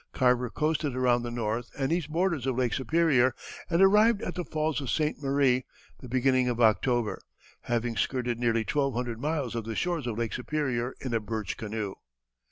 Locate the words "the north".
1.21-1.69